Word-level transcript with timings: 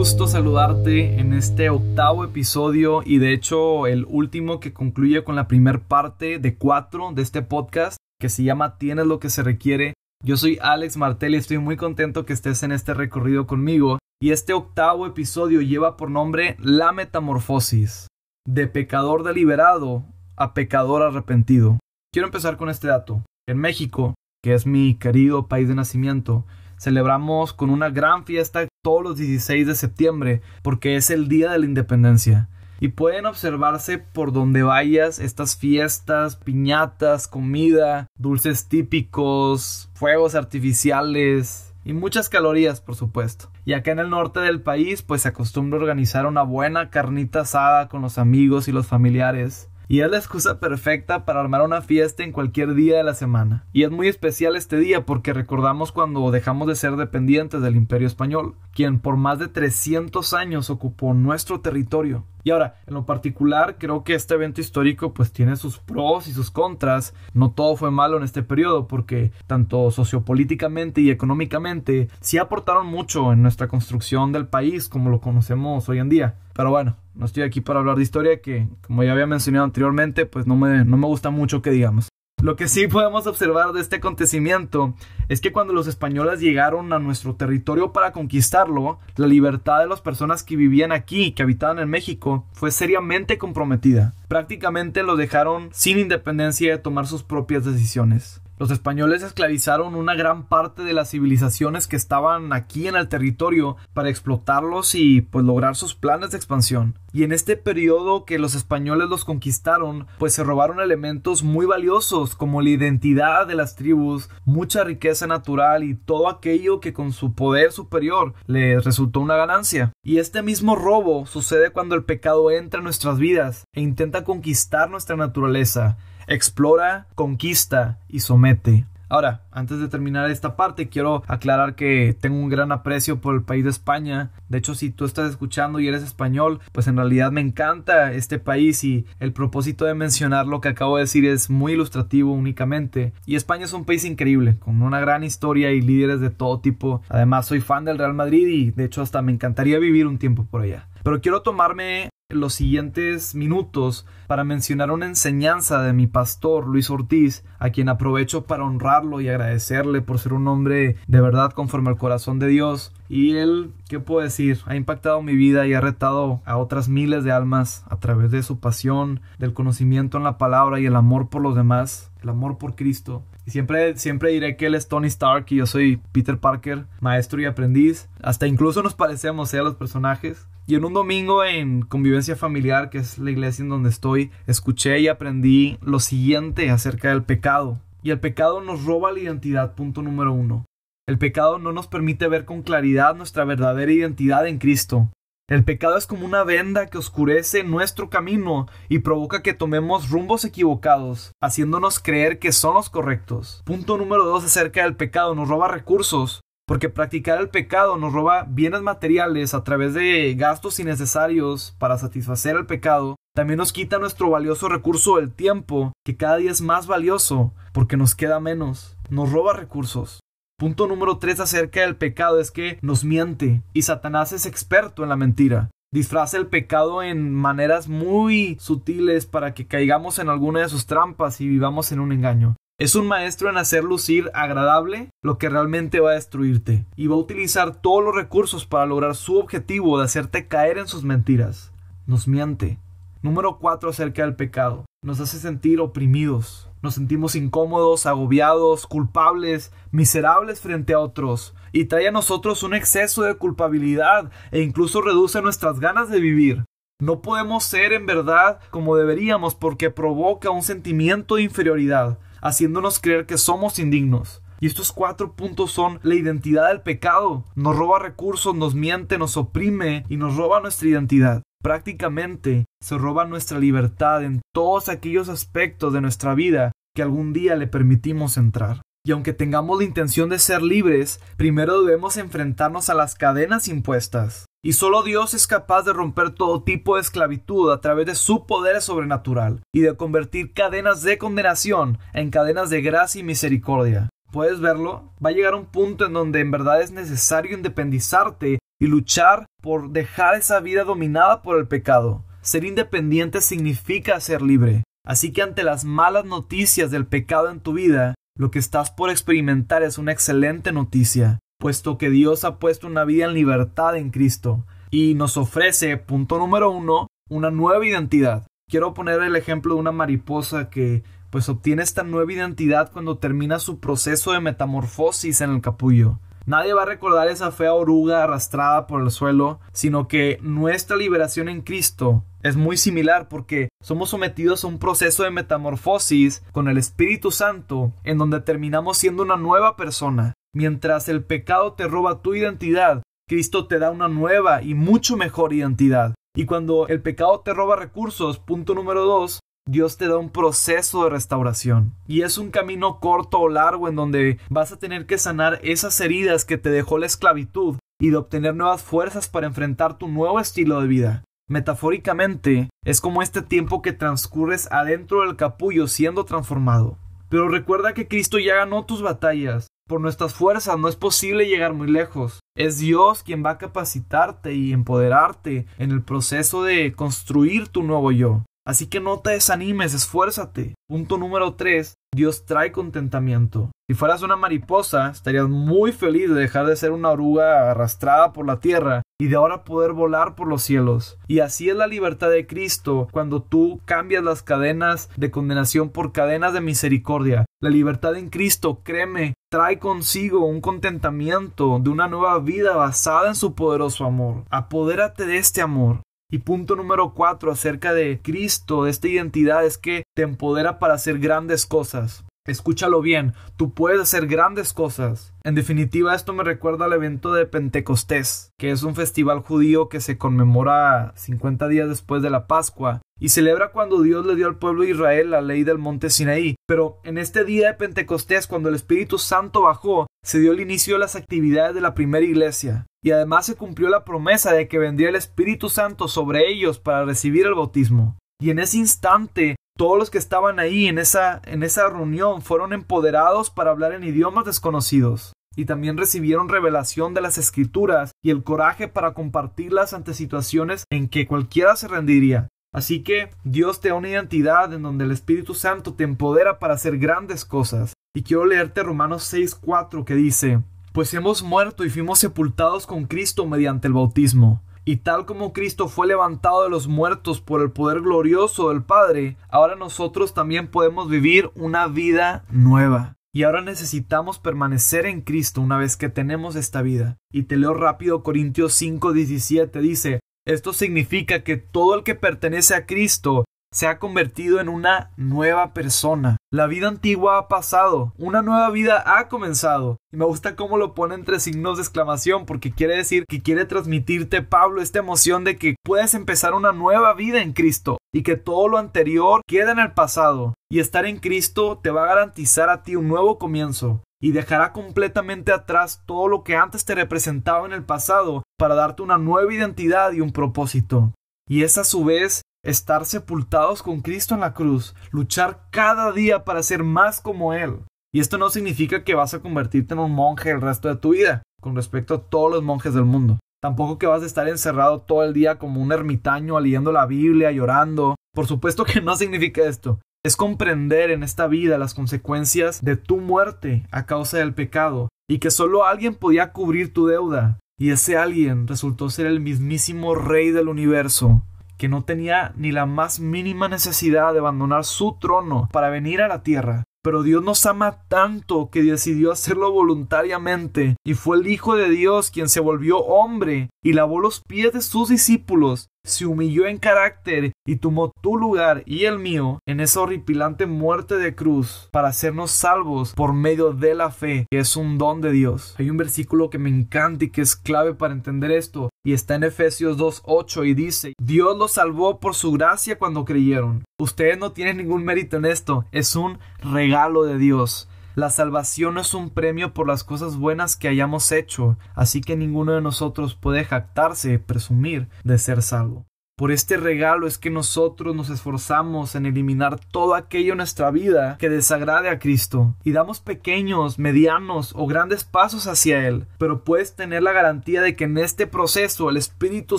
gusto 0.00 0.26
saludarte 0.26 1.20
en 1.20 1.34
este 1.34 1.68
octavo 1.68 2.24
episodio 2.24 3.02
y 3.04 3.18
de 3.18 3.34
hecho 3.34 3.86
el 3.86 4.06
último 4.08 4.58
que 4.58 4.72
concluye 4.72 5.24
con 5.24 5.36
la 5.36 5.46
primer 5.46 5.82
parte 5.82 6.38
de 6.38 6.56
cuatro 6.56 7.12
de 7.12 7.20
este 7.20 7.42
podcast 7.42 7.98
que 8.18 8.30
se 8.30 8.42
llama 8.42 8.78
Tienes 8.78 9.04
lo 9.04 9.20
que 9.20 9.28
se 9.28 9.42
requiere. 9.42 9.92
Yo 10.24 10.38
soy 10.38 10.58
Alex 10.62 10.96
Martel 10.96 11.34
y 11.34 11.36
estoy 11.36 11.58
muy 11.58 11.76
contento 11.76 12.24
que 12.24 12.32
estés 12.32 12.62
en 12.62 12.72
este 12.72 12.94
recorrido 12.94 13.46
conmigo 13.46 13.98
y 14.22 14.30
este 14.30 14.54
octavo 14.54 15.04
episodio 15.06 15.60
lleva 15.60 15.98
por 15.98 16.10
nombre 16.10 16.56
La 16.60 16.92
Metamorfosis, 16.92 18.06
de 18.48 18.68
pecador 18.68 19.22
deliberado 19.22 20.06
a 20.34 20.54
pecador 20.54 21.02
arrepentido. 21.02 21.78
Quiero 22.10 22.28
empezar 22.28 22.56
con 22.56 22.70
este 22.70 22.88
dato. 22.88 23.22
En 23.46 23.58
México, 23.58 24.14
que 24.42 24.54
es 24.54 24.66
mi 24.66 24.94
querido 24.94 25.46
país 25.46 25.68
de 25.68 25.74
nacimiento, 25.74 26.46
celebramos 26.80 27.52
con 27.52 27.70
una 27.70 27.90
gran 27.90 28.24
fiesta 28.24 28.66
todos 28.82 29.02
los 29.02 29.18
16 29.18 29.66
de 29.66 29.74
septiembre 29.74 30.42
porque 30.62 30.96
es 30.96 31.10
el 31.10 31.28
día 31.28 31.52
de 31.52 31.58
la 31.58 31.66
independencia. 31.66 32.48
Y 32.80 32.88
pueden 32.88 33.26
observarse 33.26 33.98
por 33.98 34.32
donde 34.32 34.62
vayas 34.62 35.18
estas 35.18 35.54
fiestas, 35.54 36.36
piñatas, 36.36 37.28
comida, 37.28 38.06
dulces 38.16 38.68
típicos, 38.68 39.90
fuegos 39.92 40.34
artificiales 40.34 41.74
y 41.84 41.92
muchas 41.92 42.30
calorías, 42.30 42.80
por 42.80 42.94
supuesto. 42.94 43.50
Y 43.66 43.74
acá 43.74 43.92
en 43.92 43.98
el 43.98 44.08
norte 44.08 44.40
del 44.40 44.62
país, 44.62 45.02
pues 45.02 45.22
se 45.22 45.28
acostumbra 45.28 45.78
organizar 45.78 46.24
una 46.24 46.42
buena 46.42 46.88
carnita 46.88 47.40
asada 47.40 47.88
con 47.88 48.00
los 48.00 48.16
amigos 48.16 48.66
y 48.68 48.72
los 48.72 48.86
familiares 48.86 49.69
y 49.90 50.02
es 50.02 50.10
la 50.10 50.18
excusa 50.18 50.60
perfecta 50.60 51.24
para 51.24 51.40
armar 51.40 51.62
una 51.62 51.82
fiesta 51.82 52.22
en 52.22 52.30
cualquier 52.30 52.74
día 52.74 52.98
de 52.98 53.02
la 53.02 53.12
semana. 53.12 53.64
Y 53.72 53.82
es 53.82 53.90
muy 53.90 54.06
especial 54.06 54.54
este 54.54 54.76
día 54.76 55.04
porque 55.04 55.32
recordamos 55.32 55.90
cuando 55.90 56.30
dejamos 56.30 56.68
de 56.68 56.76
ser 56.76 56.94
dependientes 56.94 57.60
del 57.60 57.74
Imperio 57.74 58.06
Español, 58.06 58.54
quien 58.72 59.00
por 59.00 59.16
más 59.16 59.40
de 59.40 59.48
300 59.48 60.32
años 60.32 60.70
ocupó 60.70 61.12
nuestro 61.12 61.60
territorio. 61.60 62.24
Y 62.44 62.50
ahora, 62.50 62.76
en 62.86 62.94
lo 62.94 63.04
particular, 63.04 63.78
creo 63.78 64.04
que 64.04 64.14
este 64.14 64.34
evento 64.34 64.60
histórico 64.60 65.12
pues 65.12 65.32
tiene 65.32 65.56
sus 65.56 65.78
pros 65.78 66.28
y 66.28 66.32
sus 66.32 66.52
contras. 66.52 67.12
No 67.34 67.50
todo 67.50 67.74
fue 67.74 67.90
malo 67.90 68.16
en 68.16 68.22
este 68.22 68.44
periodo 68.44 68.86
porque 68.86 69.32
tanto 69.48 69.90
sociopolíticamente 69.90 71.00
y 71.00 71.10
económicamente 71.10 72.08
sí 72.20 72.38
aportaron 72.38 72.86
mucho 72.86 73.32
en 73.32 73.42
nuestra 73.42 73.66
construcción 73.66 74.30
del 74.30 74.46
país 74.46 74.88
como 74.88 75.10
lo 75.10 75.20
conocemos 75.20 75.88
hoy 75.88 75.98
en 75.98 76.08
día. 76.08 76.36
Pero 76.60 76.72
bueno, 76.72 76.98
no 77.14 77.24
estoy 77.24 77.42
aquí 77.42 77.62
para 77.62 77.78
hablar 77.78 77.96
de 77.96 78.02
historia 78.02 78.42
que, 78.42 78.68
como 78.82 79.02
ya 79.02 79.12
había 79.12 79.26
mencionado 79.26 79.64
anteriormente, 79.64 80.26
pues 80.26 80.46
no 80.46 80.56
me, 80.56 80.84
no 80.84 80.98
me 80.98 81.06
gusta 81.06 81.30
mucho 81.30 81.62
que 81.62 81.70
digamos. 81.70 82.10
Lo 82.42 82.54
que 82.54 82.68
sí 82.68 82.86
podemos 82.86 83.26
observar 83.26 83.72
de 83.72 83.80
este 83.80 83.96
acontecimiento 83.96 84.92
es 85.30 85.40
que 85.40 85.52
cuando 85.52 85.72
los 85.72 85.86
españoles 85.86 86.38
llegaron 86.38 86.92
a 86.92 86.98
nuestro 86.98 87.34
territorio 87.34 87.94
para 87.94 88.12
conquistarlo, 88.12 88.98
la 89.16 89.26
libertad 89.26 89.78
de 89.78 89.86
las 89.86 90.02
personas 90.02 90.42
que 90.42 90.56
vivían 90.56 90.92
aquí, 90.92 91.32
que 91.32 91.42
habitaban 91.42 91.78
en 91.78 91.88
México, 91.88 92.44
fue 92.52 92.70
seriamente 92.72 93.38
comprometida. 93.38 94.12
Prácticamente 94.28 95.02
los 95.02 95.16
dejaron 95.16 95.70
sin 95.72 95.98
independencia 95.98 96.72
de 96.72 96.76
tomar 96.76 97.06
sus 97.06 97.22
propias 97.22 97.64
decisiones. 97.64 98.42
Los 98.60 98.70
españoles 98.70 99.22
esclavizaron 99.22 99.94
una 99.94 100.14
gran 100.14 100.46
parte 100.46 100.82
de 100.82 100.92
las 100.92 101.08
civilizaciones 101.08 101.88
que 101.88 101.96
estaban 101.96 102.52
aquí 102.52 102.88
en 102.88 102.94
el 102.94 103.08
territorio 103.08 103.78
para 103.94 104.10
explotarlos 104.10 104.94
y 104.94 105.22
pues 105.22 105.46
lograr 105.46 105.76
sus 105.76 105.94
planes 105.94 106.32
de 106.32 106.36
expansión. 106.36 106.98
Y 107.10 107.22
en 107.22 107.32
este 107.32 107.56
periodo 107.56 108.26
que 108.26 108.38
los 108.38 108.54
españoles 108.54 109.08
los 109.08 109.24
conquistaron, 109.24 110.08
pues 110.18 110.34
se 110.34 110.44
robaron 110.44 110.78
elementos 110.78 111.42
muy 111.42 111.64
valiosos 111.64 112.36
como 112.36 112.60
la 112.60 112.68
identidad 112.68 113.46
de 113.46 113.54
las 113.54 113.76
tribus, 113.76 114.28
mucha 114.44 114.84
riqueza 114.84 115.26
natural 115.26 115.82
y 115.82 115.94
todo 115.94 116.28
aquello 116.28 116.80
que 116.80 116.92
con 116.92 117.14
su 117.14 117.32
poder 117.32 117.72
superior 117.72 118.34
les 118.46 118.84
resultó 118.84 119.20
una 119.20 119.36
ganancia. 119.36 119.90
Y 120.04 120.18
este 120.18 120.42
mismo 120.42 120.76
robo 120.76 121.24
sucede 121.24 121.70
cuando 121.70 121.94
el 121.94 122.04
pecado 122.04 122.50
entra 122.50 122.80
en 122.80 122.84
nuestras 122.84 123.16
vidas 123.16 123.64
e 123.72 123.80
intenta 123.80 124.22
conquistar 124.22 124.90
nuestra 124.90 125.16
naturaleza 125.16 125.96
explora, 126.26 127.06
conquista 127.14 127.98
y 128.08 128.20
somete. 128.20 128.86
Ahora, 129.10 129.42
antes 129.50 129.80
de 129.80 129.88
terminar 129.88 130.30
esta 130.30 130.54
parte, 130.54 130.88
quiero 130.88 131.24
aclarar 131.26 131.74
que 131.74 132.16
tengo 132.18 132.36
un 132.36 132.48
gran 132.48 132.70
aprecio 132.70 133.20
por 133.20 133.34
el 133.34 133.42
país 133.42 133.64
de 133.64 133.70
España. 133.70 134.30
De 134.48 134.58
hecho, 134.58 134.76
si 134.76 134.90
tú 134.90 135.04
estás 135.04 135.28
escuchando 135.28 135.80
y 135.80 135.88
eres 135.88 136.04
español, 136.04 136.60
pues 136.70 136.86
en 136.86 136.96
realidad 136.96 137.32
me 137.32 137.40
encanta 137.40 138.12
este 138.12 138.38
país 138.38 138.84
y 138.84 139.06
el 139.18 139.32
propósito 139.32 139.84
de 139.84 139.94
mencionar 139.94 140.46
lo 140.46 140.60
que 140.60 140.68
acabo 140.68 140.96
de 140.96 141.02
decir 141.02 141.24
es 141.24 141.50
muy 141.50 141.72
ilustrativo 141.72 142.32
únicamente. 142.32 143.12
Y 143.26 143.34
España 143.34 143.64
es 143.64 143.72
un 143.72 143.84
país 143.84 144.04
increíble, 144.04 144.58
con 144.60 144.80
una 144.80 145.00
gran 145.00 145.24
historia 145.24 145.72
y 145.72 145.80
líderes 145.80 146.20
de 146.20 146.30
todo 146.30 146.60
tipo. 146.60 147.02
Además, 147.08 147.46
soy 147.46 147.60
fan 147.60 147.84
del 147.84 147.98
Real 147.98 148.14
Madrid 148.14 148.46
y 148.46 148.70
de 148.70 148.84
hecho 148.84 149.02
hasta 149.02 149.22
me 149.22 149.32
encantaría 149.32 149.80
vivir 149.80 150.06
un 150.06 150.18
tiempo 150.18 150.46
por 150.48 150.62
allá. 150.62 150.86
Pero 151.02 151.20
quiero 151.20 151.42
tomarme 151.42 152.09
los 152.30 152.54
siguientes 152.54 153.34
minutos 153.34 154.06
para 154.26 154.44
mencionar 154.44 154.90
una 154.90 155.06
enseñanza 155.06 155.82
de 155.82 155.92
mi 155.92 156.06
pastor 156.06 156.66
Luis 156.66 156.90
Ortiz, 156.90 157.44
a 157.58 157.70
quien 157.70 157.88
aprovecho 157.88 158.44
para 158.44 158.64
honrarlo 158.64 159.20
y 159.20 159.28
agradecerle 159.28 160.02
por 160.02 160.18
ser 160.18 160.32
un 160.32 160.46
hombre 160.48 160.96
de 161.06 161.20
verdad 161.20 161.52
conforme 161.52 161.90
al 161.90 161.98
corazón 161.98 162.38
de 162.38 162.48
Dios. 162.48 162.92
Y 163.08 163.36
él, 163.36 163.72
¿qué 163.88 163.98
puedo 163.98 164.22
decir? 164.22 164.60
Ha 164.66 164.76
impactado 164.76 165.20
mi 165.22 165.34
vida 165.34 165.66
y 165.66 165.74
ha 165.74 165.80
retado 165.80 166.40
a 166.44 166.56
otras 166.56 166.88
miles 166.88 167.24
de 167.24 167.32
almas 167.32 167.84
a 167.88 167.98
través 167.98 168.30
de 168.30 168.42
su 168.42 168.60
pasión, 168.60 169.20
del 169.38 169.52
conocimiento 169.52 170.16
en 170.16 170.24
la 170.24 170.38
palabra 170.38 170.78
y 170.78 170.86
el 170.86 170.96
amor 170.96 171.28
por 171.28 171.42
los 171.42 171.56
demás, 171.56 172.12
el 172.22 172.28
amor 172.28 172.58
por 172.58 172.76
Cristo. 172.76 173.24
Y 173.46 173.50
siempre, 173.50 173.96
siempre 173.96 174.30
diré 174.30 174.56
que 174.56 174.66
él 174.66 174.74
es 174.74 174.86
Tony 174.86 175.08
Stark 175.08 175.46
y 175.48 175.56
yo 175.56 175.66
soy 175.66 176.00
Peter 176.12 176.38
Parker, 176.38 176.86
maestro 177.00 177.40
y 177.40 177.46
aprendiz. 177.46 178.08
Hasta 178.22 178.46
incluso 178.46 178.82
nos 178.82 178.94
parecemos 178.94 179.52
a 179.54 179.62
los 179.62 179.74
personajes. 179.74 180.46
Y 180.70 180.76
en 180.76 180.84
un 180.84 180.92
domingo 180.92 181.42
en 181.42 181.82
convivencia 181.82 182.36
familiar, 182.36 182.90
que 182.90 182.98
es 182.98 183.18
la 183.18 183.32
iglesia 183.32 183.64
en 183.64 183.70
donde 183.70 183.88
estoy, 183.88 184.30
escuché 184.46 185.00
y 185.00 185.08
aprendí 185.08 185.78
lo 185.82 185.98
siguiente 185.98 186.70
acerca 186.70 187.08
del 187.08 187.24
pecado. 187.24 187.80
Y 188.04 188.10
el 188.10 188.20
pecado 188.20 188.60
nos 188.60 188.84
roba 188.84 189.10
la 189.10 189.18
identidad, 189.18 189.74
punto 189.74 190.00
número 190.00 190.32
uno. 190.32 190.66
El 191.08 191.18
pecado 191.18 191.58
no 191.58 191.72
nos 191.72 191.88
permite 191.88 192.28
ver 192.28 192.44
con 192.44 192.62
claridad 192.62 193.16
nuestra 193.16 193.44
verdadera 193.44 193.90
identidad 193.90 194.46
en 194.46 194.58
Cristo. 194.58 195.10
El 195.48 195.64
pecado 195.64 195.96
es 195.96 196.06
como 196.06 196.24
una 196.24 196.44
venda 196.44 196.86
que 196.86 196.98
oscurece 196.98 197.64
nuestro 197.64 198.08
camino 198.08 198.68
y 198.88 199.00
provoca 199.00 199.42
que 199.42 199.54
tomemos 199.54 200.08
rumbos 200.08 200.44
equivocados, 200.44 201.32
haciéndonos 201.42 201.98
creer 201.98 202.38
que 202.38 202.52
son 202.52 202.74
los 202.74 202.90
correctos. 202.90 203.60
Punto 203.64 203.98
número 203.98 204.24
dos 204.24 204.44
acerca 204.44 204.84
del 204.84 204.94
pecado, 204.94 205.34
nos 205.34 205.48
roba 205.48 205.66
recursos, 205.66 206.42
porque 206.70 206.88
practicar 206.88 207.40
el 207.40 207.48
pecado 207.48 207.96
nos 207.96 208.12
roba 208.12 208.46
bienes 208.48 208.80
materiales 208.80 209.54
a 209.54 209.64
través 209.64 209.92
de 209.92 210.36
gastos 210.36 210.78
innecesarios 210.78 211.74
para 211.80 211.98
satisfacer 211.98 212.54
el 212.54 212.64
pecado. 212.64 213.16
También 213.34 213.58
nos 213.58 213.72
quita 213.72 213.98
nuestro 213.98 214.30
valioso 214.30 214.68
recurso 214.68 215.16
del 215.16 215.32
tiempo, 215.32 215.92
que 216.04 216.16
cada 216.16 216.36
día 216.36 216.52
es 216.52 216.60
más 216.60 216.86
valioso 216.86 217.52
porque 217.72 217.96
nos 217.96 218.14
queda 218.14 218.38
menos. 218.38 218.96
Nos 219.08 219.32
roba 219.32 219.52
recursos. 219.52 220.20
Punto 220.60 220.86
número 220.86 221.18
3 221.18 221.40
acerca 221.40 221.80
del 221.80 221.96
pecado 221.96 222.38
es 222.38 222.52
que 222.52 222.78
nos 222.82 223.02
miente 223.02 223.62
y 223.72 223.82
Satanás 223.82 224.30
es 224.30 224.46
experto 224.46 225.02
en 225.02 225.08
la 225.08 225.16
mentira. 225.16 225.70
Disfraza 225.92 226.36
el 226.36 226.46
pecado 226.46 227.02
en 227.02 227.34
maneras 227.34 227.88
muy 227.88 228.56
sutiles 228.60 229.26
para 229.26 229.54
que 229.54 229.66
caigamos 229.66 230.20
en 230.20 230.28
alguna 230.28 230.60
de 230.60 230.68
sus 230.68 230.86
trampas 230.86 231.40
y 231.40 231.48
vivamos 231.48 231.90
en 231.90 231.98
un 231.98 232.12
engaño. 232.12 232.54
Es 232.80 232.94
un 232.94 233.06
maestro 233.06 233.50
en 233.50 233.58
hacer 233.58 233.84
lucir 233.84 234.30
agradable 234.32 235.10
lo 235.22 235.36
que 235.36 235.50
realmente 235.50 236.00
va 236.00 236.12
a 236.12 236.14
destruirte 236.14 236.86
y 236.96 237.08
va 237.08 237.16
a 237.16 237.18
utilizar 237.18 237.74
todos 237.74 238.02
los 238.02 238.14
recursos 238.14 238.64
para 238.64 238.86
lograr 238.86 239.16
su 239.16 239.36
objetivo 239.36 239.98
de 239.98 240.06
hacerte 240.06 240.48
caer 240.48 240.78
en 240.78 240.88
sus 240.88 241.04
mentiras. 241.04 241.74
Nos 242.06 242.26
miente. 242.26 242.78
Número 243.20 243.58
4 243.58 243.90
acerca 243.90 244.22
del 244.22 244.34
pecado. 244.34 244.86
Nos 245.02 245.20
hace 245.20 245.38
sentir 245.38 245.78
oprimidos, 245.78 246.70
nos 246.80 246.94
sentimos 246.94 247.34
incómodos, 247.34 248.06
agobiados, 248.06 248.86
culpables, 248.86 249.72
miserables 249.90 250.62
frente 250.62 250.94
a 250.94 251.00
otros, 251.00 251.54
y 251.72 251.84
trae 251.84 252.08
a 252.08 252.12
nosotros 252.12 252.62
un 252.62 252.72
exceso 252.72 253.20
de 253.24 253.34
culpabilidad 253.34 254.30
e 254.52 254.62
incluso 254.62 255.02
reduce 255.02 255.42
nuestras 255.42 255.80
ganas 255.80 256.08
de 256.08 256.20
vivir. 256.20 256.64
No 256.98 257.20
podemos 257.20 257.64
ser 257.64 257.92
en 257.92 258.06
verdad 258.06 258.58
como 258.70 258.96
deberíamos 258.96 259.54
porque 259.54 259.90
provoca 259.90 260.48
un 260.48 260.62
sentimiento 260.62 261.34
de 261.34 261.42
inferioridad, 261.42 262.18
haciéndonos 262.40 262.98
creer 262.98 263.26
que 263.26 263.38
somos 263.38 263.78
indignos. 263.78 264.42
Y 264.60 264.66
estos 264.66 264.92
cuatro 264.92 265.36
puntos 265.36 265.72
son 265.72 266.00
la 266.02 266.14
identidad 266.14 266.68
del 266.68 266.82
pecado. 266.82 267.44
Nos 267.54 267.76
roba 267.76 267.98
recursos, 267.98 268.54
nos 268.54 268.74
miente, 268.74 269.16
nos 269.16 269.36
oprime 269.38 270.04
y 270.08 270.16
nos 270.18 270.36
roba 270.36 270.60
nuestra 270.60 270.88
identidad. 270.88 271.42
Prácticamente 271.62 272.66
se 272.82 272.98
roba 272.98 273.24
nuestra 273.24 273.58
libertad 273.58 274.22
en 274.22 274.42
todos 274.54 274.88
aquellos 274.88 275.28
aspectos 275.28 275.92
de 275.92 276.00
nuestra 276.00 276.34
vida 276.34 276.72
que 276.94 277.02
algún 277.02 277.32
día 277.32 277.56
le 277.56 277.66
permitimos 277.66 278.36
entrar. 278.36 278.82
Aunque 279.10 279.32
tengamos 279.32 279.78
la 279.78 279.84
intención 279.84 280.28
de 280.28 280.38
ser 280.38 280.62
libres, 280.62 281.20
primero 281.36 281.82
debemos 281.82 282.16
enfrentarnos 282.16 282.90
a 282.90 282.94
las 282.94 283.14
cadenas 283.14 283.68
impuestas. 283.68 284.46
Y 284.62 284.74
solo 284.74 285.02
Dios 285.02 285.32
es 285.32 285.46
capaz 285.46 285.82
de 285.82 285.92
romper 285.92 286.30
todo 286.30 286.62
tipo 286.62 286.96
de 286.96 287.00
esclavitud 287.00 287.72
a 287.72 287.80
través 287.80 288.06
de 288.06 288.14
su 288.14 288.46
poder 288.46 288.82
sobrenatural 288.82 289.62
y 289.72 289.80
de 289.80 289.96
convertir 289.96 290.52
cadenas 290.52 291.02
de 291.02 291.16
condenación 291.16 291.98
en 292.12 292.30
cadenas 292.30 292.68
de 292.68 292.82
gracia 292.82 293.20
y 293.20 293.24
misericordia. 293.24 294.10
¿Puedes 294.30 294.60
verlo? 294.60 295.12
Va 295.24 295.30
a 295.30 295.32
llegar 295.32 295.54
un 295.54 295.66
punto 295.66 296.06
en 296.06 296.12
donde 296.12 296.40
en 296.40 296.50
verdad 296.50 296.82
es 296.82 296.92
necesario 296.92 297.56
independizarte 297.56 298.58
y 298.78 298.86
luchar 298.86 299.46
por 299.60 299.90
dejar 299.90 300.36
esa 300.36 300.60
vida 300.60 300.84
dominada 300.84 301.42
por 301.42 301.58
el 301.58 301.66
pecado. 301.66 302.24
Ser 302.42 302.64
independiente 302.64 303.40
significa 303.40 304.20
ser 304.20 304.42
libre. 304.42 304.84
Así 305.04 305.32
que 305.32 305.42
ante 305.42 305.62
las 305.62 305.84
malas 305.84 306.26
noticias 306.26 306.90
del 306.90 307.06
pecado 307.06 307.50
en 307.50 307.60
tu 307.60 307.72
vida, 307.72 308.14
lo 308.40 308.50
que 308.50 308.58
estás 308.58 308.90
por 308.90 309.10
experimentar 309.10 309.82
es 309.82 309.98
una 309.98 310.12
excelente 310.12 310.72
noticia, 310.72 311.40
puesto 311.58 311.98
que 311.98 312.08
Dios 312.08 312.44
ha 312.44 312.58
puesto 312.58 312.86
una 312.86 313.04
vida 313.04 313.26
en 313.26 313.34
libertad 313.34 313.98
en 313.98 314.08
Cristo 314.08 314.64
y 314.90 315.12
nos 315.12 315.36
ofrece, 315.36 315.98
punto 315.98 316.38
número 316.38 316.70
uno, 316.70 317.06
una 317.28 317.50
nueva 317.50 317.84
identidad. 317.84 318.46
Quiero 318.66 318.94
poner 318.94 319.20
el 319.20 319.36
ejemplo 319.36 319.74
de 319.74 319.80
una 319.80 319.92
mariposa 319.92 320.70
que 320.70 321.04
pues 321.28 321.50
obtiene 321.50 321.82
esta 321.82 322.02
nueva 322.02 322.32
identidad 322.32 322.90
cuando 322.90 323.18
termina 323.18 323.58
su 323.58 323.78
proceso 323.78 324.32
de 324.32 324.40
metamorfosis 324.40 325.42
en 325.42 325.50
el 325.50 325.60
capullo. 325.60 326.18
Nadie 326.46 326.72
va 326.72 326.84
a 326.84 326.86
recordar 326.86 327.28
esa 327.28 327.52
fea 327.52 327.74
oruga 327.74 328.24
arrastrada 328.24 328.86
por 328.86 329.02
el 329.02 329.10
suelo, 329.10 329.60
sino 329.74 330.08
que 330.08 330.38
nuestra 330.40 330.96
liberación 330.96 331.50
en 331.50 331.60
Cristo 331.60 332.24
es 332.42 332.56
muy 332.56 332.76
similar 332.76 333.28
porque 333.28 333.68
somos 333.82 334.10
sometidos 334.10 334.64
a 334.64 334.68
un 334.68 334.78
proceso 334.78 335.24
de 335.24 335.30
metamorfosis 335.30 336.42
con 336.52 336.68
el 336.68 336.78
Espíritu 336.78 337.30
Santo 337.30 337.92
en 338.04 338.18
donde 338.18 338.40
terminamos 338.40 338.98
siendo 338.98 339.22
una 339.22 339.36
nueva 339.36 339.76
persona. 339.76 340.34
Mientras 340.54 341.08
el 341.08 341.22
pecado 341.22 341.74
te 341.74 341.86
roba 341.86 342.22
tu 342.22 342.34
identidad, 342.34 343.02
Cristo 343.28 343.66
te 343.66 343.78
da 343.78 343.90
una 343.90 344.08
nueva 344.08 344.62
y 344.62 344.74
mucho 344.74 345.16
mejor 345.16 345.52
identidad. 345.52 346.14
Y 346.34 346.46
cuando 346.46 346.88
el 346.88 347.02
pecado 347.02 347.40
te 347.40 347.52
roba 347.52 347.76
recursos, 347.76 348.38
punto 348.38 348.74
número 348.74 349.04
dos, 349.04 349.40
Dios 349.68 349.98
te 349.98 350.08
da 350.08 350.16
un 350.16 350.30
proceso 350.30 351.04
de 351.04 351.10
restauración. 351.10 351.94
Y 352.08 352.22
es 352.22 352.38
un 352.38 352.50
camino 352.50 352.98
corto 352.98 353.38
o 353.38 353.48
largo 353.48 353.88
en 353.88 353.96
donde 353.96 354.38
vas 354.48 354.72
a 354.72 354.78
tener 354.78 355.06
que 355.06 355.18
sanar 355.18 355.60
esas 355.62 356.00
heridas 356.00 356.44
que 356.44 356.58
te 356.58 356.70
dejó 356.70 356.98
la 356.98 357.06
esclavitud 357.06 357.76
y 358.00 358.10
de 358.10 358.16
obtener 358.16 358.54
nuevas 358.54 358.82
fuerzas 358.82 359.28
para 359.28 359.46
enfrentar 359.46 359.98
tu 359.98 360.08
nuevo 360.08 360.40
estilo 360.40 360.80
de 360.80 360.88
vida. 360.88 361.24
Metafóricamente, 361.50 362.70
es 362.84 363.00
como 363.00 363.22
este 363.22 363.42
tiempo 363.42 363.82
que 363.82 363.92
transcurres 363.92 364.70
adentro 364.70 365.22
del 365.22 365.34
capullo 365.34 365.88
siendo 365.88 366.24
transformado. 366.24 366.96
Pero 367.28 367.48
recuerda 367.48 367.92
que 367.92 368.06
Cristo 368.06 368.38
ya 368.38 368.54
ganó 368.54 368.86
tus 368.86 369.02
batallas. 369.02 369.66
Por 369.88 370.00
nuestras 370.00 370.32
fuerzas 370.32 370.78
no 370.78 370.86
es 370.86 370.94
posible 370.94 371.48
llegar 371.48 371.74
muy 371.74 371.90
lejos. 371.90 372.38
Es 372.56 372.78
Dios 372.78 373.24
quien 373.24 373.44
va 373.44 373.50
a 373.50 373.58
capacitarte 373.58 374.54
y 374.54 374.72
empoderarte 374.72 375.66
en 375.76 375.90
el 375.90 376.04
proceso 376.04 376.62
de 376.62 376.92
construir 376.92 377.66
tu 377.66 377.82
nuevo 377.82 378.12
yo. 378.12 378.44
Así 378.64 378.86
que 378.86 379.00
no 379.00 379.18
te 379.18 379.30
desanimes, 379.30 379.92
esfuérzate. 379.92 380.76
Punto 380.88 381.18
número 381.18 381.54
3. 381.54 381.94
Dios 382.14 382.46
trae 382.46 382.70
contentamiento. 382.70 383.72
Si 383.88 383.96
fueras 383.96 384.22
una 384.22 384.36
mariposa, 384.36 385.10
estarías 385.10 385.48
muy 385.48 385.90
feliz 385.90 386.28
de 386.28 386.42
dejar 386.42 386.66
de 386.66 386.76
ser 386.76 386.92
una 386.92 387.10
oruga 387.10 387.72
arrastrada 387.72 388.32
por 388.32 388.46
la 388.46 388.60
tierra 388.60 389.02
y 389.20 389.28
de 389.28 389.36
ahora 389.36 389.64
poder 389.64 389.92
volar 389.92 390.34
por 390.34 390.48
los 390.48 390.62
cielos. 390.62 391.18
Y 391.28 391.40
así 391.40 391.68
es 391.68 391.76
la 391.76 391.86
libertad 391.86 392.30
de 392.30 392.46
Cristo 392.46 393.06
cuando 393.12 393.42
tú 393.42 393.80
cambias 393.84 394.24
las 394.24 394.42
cadenas 394.42 395.10
de 395.16 395.30
condenación 395.30 395.90
por 395.90 396.12
cadenas 396.12 396.54
de 396.54 396.62
misericordia. 396.62 397.44
La 397.60 397.68
libertad 397.68 398.16
en 398.16 398.30
Cristo, 398.30 398.80
créeme, 398.82 399.34
trae 399.50 399.78
consigo 399.78 400.46
un 400.46 400.62
contentamiento 400.62 401.78
de 401.80 401.90
una 401.90 402.08
nueva 402.08 402.38
vida 402.38 402.74
basada 402.74 403.28
en 403.28 403.34
su 403.34 403.54
poderoso 403.54 404.06
amor. 404.06 404.44
Apodérate 404.48 405.26
de 405.26 405.36
este 405.36 405.60
amor. 405.60 406.00
Y 406.32 406.38
punto 406.38 406.74
número 406.74 407.12
cuatro 407.12 407.50
acerca 407.50 407.92
de 407.92 408.20
Cristo, 408.22 408.84
de 408.84 408.90
esta 408.90 409.08
identidad, 409.08 409.66
es 409.66 409.76
que 409.76 410.04
te 410.16 410.22
empodera 410.22 410.78
para 410.78 410.94
hacer 410.94 411.18
grandes 411.18 411.66
cosas. 411.66 412.24
Escúchalo 412.50 413.00
bien, 413.00 413.34
tú 413.56 413.74
puedes 413.74 414.00
hacer 414.00 414.26
grandes 414.26 414.72
cosas. 414.72 415.32
En 415.44 415.54
definitiva, 415.54 416.16
esto 416.16 416.32
me 416.32 416.42
recuerda 416.42 416.86
al 416.86 416.92
evento 416.92 417.32
de 417.32 417.46
Pentecostés, 417.46 418.50
que 418.58 418.72
es 418.72 418.82
un 418.82 418.96
festival 418.96 419.38
judío 419.38 419.88
que 419.88 420.00
se 420.00 420.18
conmemora 420.18 421.12
50 421.14 421.68
días 421.68 421.88
después 421.88 422.22
de 422.22 422.30
la 422.30 422.48
Pascua 422.48 423.02
y 423.20 423.28
celebra 423.28 423.70
cuando 423.70 424.02
Dios 424.02 424.26
le 424.26 424.34
dio 424.34 424.48
al 424.48 424.58
pueblo 424.58 424.82
de 424.82 424.90
Israel 424.90 425.30
la 425.30 425.42
ley 425.42 425.62
del 425.62 425.78
monte 425.78 426.10
Sinaí. 426.10 426.56
Pero 426.66 426.98
en 427.04 427.18
este 427.18 427.44
día 427.44 427.68
de 427.68 427.74
Pentecostés, 427.74 428.48
cuando 428.48 428.68
el 428.68 428.74
Espíritu 428.74 429.18
Santo 429.18 429.62
bajó, 429.62 430.08
se 430.24 430.40
dio 430.40 430.50
el 430.50 430.60
inicio 430.60 430.94
de 430.94 431.00
las 431.00 431.14
actividades 431.14 431.74
de 431.74 431.82
la 431.82 431.94
primera 431.94 432.24
iglesia. 432.24 432.86
Y 433.00 433.12
además 433.12 433.46
se 433.46 433.54
cumplió 433.54 433.88
la 433.88 434.04
promesa 434.04 434.52
de 434.52 434.66
que 434.66 434.78
vendría 434.78 435.10
el 435.10 435.16
Espíritu 435.16 435.68
Santo 435.68 436.08
sobre 436.08 436.50
ellos 436.50 436.80
para 436.80 437.04
recibir 437.04 437.46
el 437.46 437.54
bautismo. 437.54 438.16
Y 438.40 438.50
en 438.50 438.58
ese 438.58 438.78
instante 438.78 439.56
todos 439.80 439.98
los 439.98 440.10
que 440.10 440.18
estaban 440.18 440.60
ahí 440.60 440.88
en 440.88 440.98
esa, 440.98 441.40
en 441.46 441.62
esa 441.62 441.88
reunión 441.88 442.42
fueron 442.42 442.74
empoderados 442.74 443.48
para 443.48 443.70
hablar 443.70 443.94
en 443.94 444.04
idiomas 444.04 444.44
desconocidos 444.44 445.32
y 445.56 445.64
también 445.64 445.96
recibieron 445.96 446.50
revelación 446.50 447.14
de 447.14 447.22
las 447.22 447.38
escrituras 447.38 448.12
y 448.22 448.28
el 448.28 448.42
coraje 448.42 448.88
para 448.88 449.14
compartirlas 449.14 449.94
ante 449.94 450.12
situaciones 450.12 450.84
en 450.90 451.08
que 451.08 451.26
cualquiera 451.26 451.76
se 451.76 451.88
rendiría. 451.88 452.48
Así 452.74 453.02
que 453.02 453.30
Dios 453.42 453.80
te 453.80 453.88
da 453.88 453.94
una 453.94 454.10
identidad 454.10 454.70
en 454.74 454.82
donde 454.82 455.04
el 455.04 455.12
Espíritu 455.12 455.54
Santo 455.54 455.94
te 455.94 456.04
empodera 456.04 456.58
para 456.58 456.74
hacer 456.74 456.98
grandes 456.98 457.46
cosas. 457.46 457.94
Y 458.14 458.22
quiero 458.22 458.44
leerte 458.44 458.82
Romanos 458.82 459.32
6:4 459.32 460.04
que 460.04 460.14
dice, 460.14 460.60
Pues 460.92 461.14
hemos 461.14 461.42
muerto 461.42 461.86
y 461.86 461.88
fuimos 461.88 462.18
sepultados 462.18 462.86
con 462.86 463.06
Cristo 463.06 463.46
mediante 463.46 463.88
el 463.88 463.94
bautismo 463.94 464.60
y 464.84 464.96
tal 464.98 465.26
como 465.26 465.52
Cristo 465.52 465.88
fue 465.88 466.06
levantado 466.06 466.62
de 466.64 466.70
los 466.70 466.88
muertos 466.88 467.40
por 467.40 467.60
el 467.60 467.70
poder 467.70 468.00
glorioso 468.00 468.70
del 468.70 468.82
Padre, 468.82 469.36
ahora 469.48 469.76
nosotros 469.76 470.34
también 470.34 470.68
podemos 470.68 471.08
vivir 471.08 471.50
una 471.54 471.86
vida 471.86 472.44
nueva. 472.50 473.16
Y 473.32 473.44
ahora 473.44 473.60
necesitamos 473.60 474.40
permanecer 474.40 475.06
en 475.06 475.20
Cristo 475.20 475.60
una 475.60 475.78
vez 475.78 475.96
que 475.96 476.08
tenemos 476.08 476.56
esta 476.56 476.82
vida. 476.82 477.18
Y 477.30 477.44
te 477.44 477.56
leo 477.56 477.74
rápido 477.74 478.22
Corintios 478.22 478.80
5:17 478.80 479.80
dice, 479.80 480.20
esto 480.46 480.72
significa 480.72 481.44
que 481.44 481.56
todo 481.56 481.94
el 481.94 482.02
que 482.02 482.14
pertenece 482.14 482.74
a 482.74 482.86
Cristo 482.86 483.44
se 483.72 483.86
ha 483.86 484.00
convertido 484.00 484.60
en 484.60 484.68
una 484.68 485.12
nueva 485.16 485.72
persona. 485.72 486.36
La 486.52 486.66
vida 486.66 486.88
antigua 486.88 487.38
ha 487.38 487.48
pasado, 487.48 488.12
una 488.18 488.42
nueva 488.42 488.68
vida 488.70 489.02
ha 489.06 489.28
comenzado. 489.28 489.98
Y 490.12 490.16
me 490.16 490.24
gusta 490.24 490.56
cómo 490.56 490.76
lo 490.76 490.94
pone 490.94 491.14
entre 491.14 491.38
signos 491.38 491.76
de 491.76 491.84
exclamación 491.84 492.46
porque 492.46 492.72
quiere 492.72 492.96
decir 492.96 493.24
que 493.28 493.42
quiere 493.42 493.66
transmitirte 493.66 494.42
Pablo 494.42 494.82
esta 494.82 494.98
emoción 494.98 495.44
de 495.44 495.56
que 495.56 495.76
puedes 495.84 496.14
empezar 496.14 496.54
una 496.54 496.72
nueva 496.72 497.14
vida 497.14 497.42
en 497.42 497.52
Cristo 497.52 497.98
y 498.12 498.24
que 498.24 498.36
todo 498.36 498.66
lo 498.66 498.78
anterior 498.78 499.42
queda 499.46 499.70
en 499.70 499.78
el 499.78 499.92
pasado. 499.92 500.54
Y 500.68 500.80
estar 500.80 501.06
en 501.06 501.18
Cristo 501.18 501.78
te 501.80 501.90
va 501.90 502.04
a 502.04 502.08
garantizar 502.08 502.68
a 502.68 502.82
ti 502.82 502.96
un 502.96 503.06
nuevo 503.06 503.38
comienzo 503.38 504.02
y 504.20 504.32
dejará 504.32 504.72
completamente 504.72 505.52
atrás 505.52 506.02
todo 506.06 506.26
lo 506.26 506.42
que 506.42 506.56
antes 506.56 506.84
te 506.84 506.94
representaba 506.96 507.66
en 507.66 507.72
el 507.72 507.84
pasado 507.84 508.42
para 508.58 508.74
darte 508.74 509.02
una 509.02 509.16
nueva 509.16 509.54
identidad 509.54 510.12
y 510.12 510.20
un 510.20 510.32
propósito. 510.32 511.12
Y 511.48 511.62
es 511.62 511.78
a 511.78 511.84
su 511.84 512.04
vez 512.04 512.42
estar 512.64 513.06
sepultados 513.06 513.82
con 513.82 514.00
Cristo 514.00 514.34
en 514.34 514.40
la 514.40 514.54
cruz, 514.54 514.94
luchar 515.10 515.66
cada 515.70 516.12
día 516.12 516.44
para 516.44 516.62
ser 516.62 516.84
más 516.84 517.20
como 517.20 517.54
Él. 517.54 517.80
Y 518.12 518.20
esto 518.20 518.38
no 518.38 518.50
significa 518.50 519.04
que 519.04 519.14
vas 519.14 519.34
a 519.34 519.40
convertirte 519.40 519.94
en 519.94 520.00
un 520.00 520.12
monje 520.12 520.50
el 520.50 520.60
resto 520.60 520.88
de 520.88 520.96
tu 520.96 521.10
vida, 521.10 521.42
con 521.60 521.76
respecto 521.76 522.14
a 522.14 522.22
todos 522.22 522.50
los 522.50 522.62
monjes 522.62 522.94
del 522.94 523.04
mundo. 523.04 523.38
Tampoco 523.62 523.98
que 523.98 524.06
vas 524.06 524.22
a 524.22 524.26
estar 524.26 524.48
encerrado 524.48 525.00
todo 525.02 525.22
el 525.22 525.32
día 525.32 525.58
como 525.58 525.82
un 525.82 525.92
ermitaño 525.92 526.58
leyendo 526.58 526.92
la 526.92 527.06
Biblia, 527.06 527.52
llorando. 527.52 528.16
Por 528.34 528.46
supuesto 528.46 528.84
que 528.84 529.00
no 529.02 529.16
significa 529.16 529.62
esto. 529.62 530.00
Es 530.24 530.36
comprender 530.36 531.10
en 531.10 531.22
esta 531.22 531.46
vida 531.46 531.78
las 531.78 531.94
consecuencias 531.94 532.82
de 532.82 532.96
tu 532.96 533.18
muerte 533.18 533.86
a 533.90 534.06
causa 534.06 534.38
del 534.38 534.54
pecado 534.54 535.08
y 535.28 535.38
que 535.38 535.50
solo 535.50 535.84
alguien 535.84 536.14
podía 536.14 536.52
cubrir 536.52 536.92
tu 536.92 537.06
deuda. 537.06 537.58
Y 537.78 537.90
ese 537.90 538.18
alguien 538.18 538.66
resultó 538.66 539.08
ser 539.08 539.26
el 539.26 539.40
mismísimo 539.40 540.14
Rey 540.14 540.50
del 540.50 540.68
universo, 540.68 541.42
que 541.80 541.88
no 541.88 542.04
tenía 542.04 542.52
ni 542.56 542.72
la 542.72 542.84
más 542.84 543.20
mínima 543.20 543.66
necesidad 543.66 544.34
de 544.34 544.38
abandonar 544.38 544.84
su 544.84 545.16
trono 545.18 545.66
para 545.72 545.88
venir 545.88 546.20
a 546.20 546.28
la 546.28 546.42
tierra. 546.42 546.84
Pero 547.02 547.22
Dios 547.22 547.42
nos 547.42 547.64
ama 547.64 548.02
tanto 548.08 548.68
que 548.68 548.82
decidió 548.82 549.32
hacerlo 549.32 549.72
voluntariamente, 549.72 550.96
y 551.02 551.14
fue 551.14 551.38
el 551.38 551.46
Hijo 551.46 551.76
de 551.76 551.88
Dios 551.88 552.30
quien 552.30 552.50
se 552.50 552.60
volvió 552.60 552.98
hombre 552.98 553.70
y 553.82 553.94
lavó 553.94 554.20
los 554.20 554.42
pies 554.42 554.74
de 554.74 554.82
sus 554.82 555.08
discípulos 555.08 555.88
se 556.04 556.26
humilló 556.26 556.66
en 556.66 556.78
carácter 556.78 557.52
y 557.66 557.76
tomó 557.76 558.12
tu 558.22 558.36
lugar 558.36 558.82
y 558.86 559.04
el 559.04 559.18
mío 559.18 559.58
en 559.66 559.80
esa 559.80 560.00
horripilante 560.00 560.66
muerte 560.66 561.16
de 561.16 561.34
cruz 561.34 561.88
para 561.92 562.08
hacernos 562.08 562.50
salvos 562.50 563.12
por 563.14 563.32
medio 563.32 563.72
de 563.72 563.94
la 563.94 564.10
fe, 564.10 564.46
que 564.50 564.60
es 564.60 564.76
un 564.76 564.98
don 564.98 565.20
de 565.20 565.32
Dios. 565.32 565.74
Hay 565.78 565.90
un 565.90 565.96
versículo 565.96 566.50
que 566.50 566.58
me 566.58 566.70
encanta 566.70 567.26
y 567.26 567.30
que 567.30 567.42
es 567.42 567.56
clave 567.56 567.94
para 567.94 568.14
entender 568.14 568.50
esto, 568.50 568.89
y 569.04 569.12
está 569.14 569.34
en 569.34 569.44
Efesios 569.44 569.96
2.8 569.96 570.66
y 570.66 570.74
dice, 570.74 571.14
Dios 571.18 571.56
los 571.56 571.72
salvó 571.72 572.20
por 572.20 572.34
su 572.34 572.52
gracia 572.52 572.98
cuando 572.98 573.24
creyeron. 573.24 573.84
Ustedes 573.98 574.38
no 574.38 574.52
tienen 574.52 574.76
ningún 574.76 575.04
mérito 575.04 575.36
en 575.36 575.46
esto, 575.46 575.86
es 575.92 576.16
un 576.16 576.38
regalo 576.58 577.24
de 577.24 577.38
Dios. 577.38 577.88
La 578.16 578.28
salvación 578.28 578.98
es 578.98 579.14
un 579.14 579.30
premio 579.30 579.72
por 579.72 579.86
las 579.86 580.04
cosas 580.04 580.36
buenas 580.36 580.76
que 580.76 580.88
hayamos 580.88 581.32
hecho, 581.32 581.78
así 581.94 582.20
que 582.20 582.36
ninguno 582.36 582.72
de 582.72 582.82
nosotros 582.82 583.34
puede 583.34 583.64
jactarse, 583.64 584.38
presumir 584.38 585.08
de 585.24 585.38
ser 585.38 585.62
salvo. 585.62 586.06
Por 586.40 586.52
este 586.52 586.78
regalo 586.78 587.26
es 587.26 587.36
que 587.36 587.50
nosotros 587.50 588.16
nos 588.16 588.30
esforzamos 588.30 589.14
en 589.14 589.26
eliminar 589.26 589.78
todo 589.78 590.14
aquello 590.14 590.52
en 590.52 590.56
nuestra 590.56 590.90
vida 590.90 591.36
que 591.36 591.50
desagrade 591.50 592.08
a 592.08 592.18
Cristo 592.18 592.74
y 592.82 592.92
damos 592.92 593.20
pequeños, 593.20 593.98
medianos 593.98 594.72
o 594.74 594.86
grandes 594.86 595.22
pasos 595.22 595.66
hacia 595.66 596.08
Él. 596.08 596.24
Pero 596.38 596.64
puedes 596.64 596.96
tener 596.96 597.22
la 597.22 597.32
garantía 597.32 597.82
de 597.82 597.94
que 597.94 598.04
en 598.04 598.16
este 598.16 598.46
proceso 598.46 599.10
el 599.10 599.18
Espíritu 599.18 599.78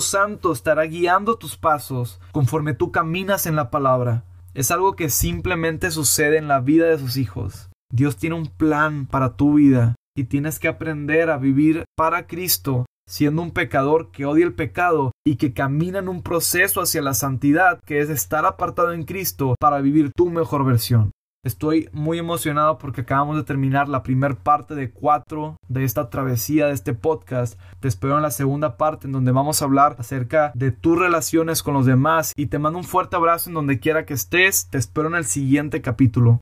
Santo 0.00 0.52
estará 0.52 0.84
guiando 0.84 1.34
tus 1.34 1.56
pasos 1.56 2.20
conforme 2.30 2.74
tú 2.74 2.92
caminas 2.92 3.46
en 3.46 3.56
la 3.56 3.68
palabra. 3.68 4.22
Es 4.54 4.70
algo 4.70 4.94
que 4.94 5.08
simplemente 5.10 5.90
sucede 5.90 6.36
en 6.36 6.46
la 6.46 6.60
vida 6.60 6.86
de 6.86 6.98
sus 7.00 7.16
hijos. 7.16 7.70
Dios 7.92 8.18
tiene 8.18 8.36
un 8.36 8.46
plan 8.46 9.06
para 9.06 9.34
tu 9.34 9.54
vida 9.54 9.96
y 10.14 10.26
tienes 10.26 10.60
que 10.60 10.68
aprender 10.68 11.28
a 11.28 11.38
vivir 11.38 11.86
para 11.96 12.28
Cristo 12.28 12.86
siendo 13.08 13.42
un 13.42 13.50
pecador 13.50 14.10
que 14.10 14.26
odia 14.26 14.44
el 14.44 14.54
pecado 14.54 15.12
y 15.26 15.36
que 15.36 15.52
camina 15.52 15.98
en 15.98 16.08
un 16.08 16.22
proceso 16.22 16.80
hacia 16.80 17.02
la 17.02 17.14
santidad, 17.14 17.80
que 17.84 18.00
es 18.00 18.10
estar 18.10 18.46
apartado 18.46 18.92
en 18.92 19.04
Cristo 19.04 19.54
para 19.60 19.80
vivir 19.80 20.12
tu 20.16 20.30
mejor 20.30 20.64
versión. 20.64 21.12
Estoy 21.44 21.88
muy 21.92 22.20
emocionado 22.20 22.78
porque 22.78 23.00
acabamos 23.00 23.36
de 23.36 23.42
terminar 23.42 23.88
la 23.88 24.04
primera 24.04 24.36
parte 24.36 24.76
de 24.76 24.92
cuatro 24.92 25.56
de 25.66 25.82
esta 25.82 26.08
travesía 26.08 26.68
de 26.68 26.72
este 26.72 26.94
podcast. 26.94 27.58
Te 27.80 27.88
espero 27.88 28.14
en 28.14 28.22
la 28.22 28.30
segunda 28.30 28.76
parte 28.76 29.08
en 29.08 29.12
donde 29.12 29.32
vamos 29.32 29.60
a 29.60 29.64
hablar 29.64 29.96
acerca 29.98 30.52
de 30.54 30.70
tus 30.70 30.96
relaciones 30.96 31.64
con 31.64 31.74
los 31.74 31.84
demás 31.84 32.32
y 32.36 32.46
te 32.46 32.60
mando 32.60 32.78
un 32.78 32.84
fuerte 32.84 33.16
abrazo 33.16 33.50
en 33.50 33.54
donde 33.54 33.80
quiera 33.80 34.06
que 34.06 34.14
estés. 34.14 34.68
Te 34.70 34.78
espero 34.78 35.08
en 35.08 35.16
el 35.16 35.24
siguiente 35.24 35.82
capítulo. 35.82 36.40